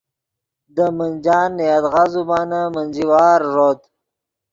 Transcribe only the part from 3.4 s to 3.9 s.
ݱوت